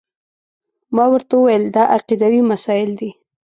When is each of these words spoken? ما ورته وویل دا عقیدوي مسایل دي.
ما 0.95 1.05
ورته 1.11 1.33
وویل 1.37 1.63
دا 1.75 1.83
عقیدوي 1.95 2.41
مسایل 2.51 2.89
دي. 2.99 3.09